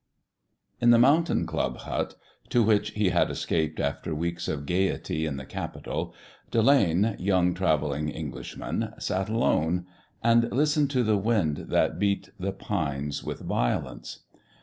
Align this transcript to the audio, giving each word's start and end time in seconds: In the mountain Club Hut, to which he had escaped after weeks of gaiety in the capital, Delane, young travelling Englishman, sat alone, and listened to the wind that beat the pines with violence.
In 0.79 0.89
the 0.89 0.97
mountain 0.97 1.45
Club 1.45 1.77
Hut, 1.77 2.15
to 2.49 2.63
which 2.63 2.89
he 2.93 3.09
had 3.09 3.29
escaped 3.29 3.79
after 3.79 4.15
weeks 4.15 4.47
of 4.47 4.65
gaiety 4.65 5.27
in 5.27 5.37
the 5.37 5.45
capital, 5.45 6.15
Delane, 6.49 7.15
young 7.19 7.53
travelling 7.53 8.09
Englishman, 8.09 8.95
sat 8.97 9.29
alone, 9.29 9.85
and 10.23 10.51
listened 10.51 10.89
to 10.89 11.03
the 11.03 11.19
wind 11.19 11.67
that 11.69 11.99
beat 11.99 12.31
the 12.39 12.51
pines 12.51 13.23
with 13.23 13.41
violence. 13.41 14.21